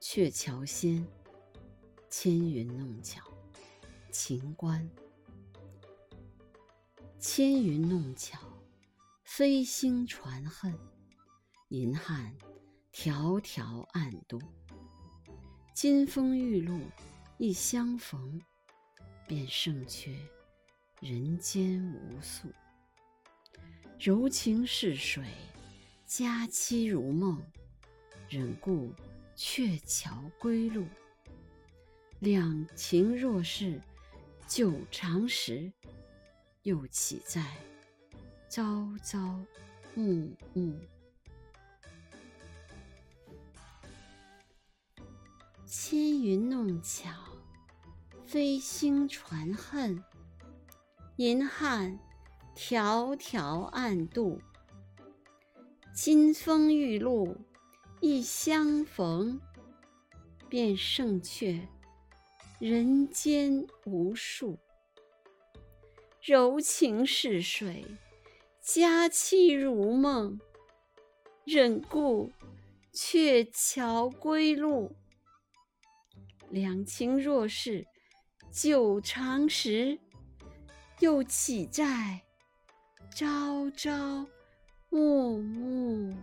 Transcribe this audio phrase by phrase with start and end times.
[0.00, 1.04] 鹊桥仙，
[2.08, 3.20] 纤云弄巧，
[4.12, 4.88] 秦观。
[7.18, 8.38] 纤云弄巧，
[9.24, 10.72] 飞星传恨，
[11.70, 12.32] 银汉
[12.92, 14.40] 迢迢暗度。
[15.74, 16.78] 金风玉露
[17.36, 18.40] 一相逢，
[19.26, 20.16] 便胜却
[21.00, 22.48] 人间无数。
[23.98, 25.24] 柔情似水，
[26.06, 27.42] 佳期如梦，
[28.28, 28.94] 忍顾
[29.40, 30.84] 鹊桥归路。
[32.18, 33.80] 两情若是
[34.48, 35.72] 久长时，
[36.64, 37.56] 又岂在
[38.48, 39.40] 朝朝
[39.94, 40.76] 暮暮？
[45.64, 47.08] 纤云弄巧，
[48.26, 50.02] 飞星传恨，
[51.14, 51.96] 银汉。
[52.56, 54.40] 迢迢暗度，
[55.94, 57.36] 金风玉露
[58.00, 59.40] 一相逢，
[60.48, 61.68] 便胜却
[62.60, 64.58] 人间无数。
[66.22, 67.84] 柔情似水，
[68.60, 70.38] 佳期如梦，
[71.44, 72.30] 忍顾
[72.92, 74.94] 鹊桥归路。
[76.50, 77.86] 两情若是
[78.52, 79.98] 久长时，
[81.00, 82.22] 又岂在？
[83.12, 84.26] 朝朝
[84.90, 86.14] 暮暮。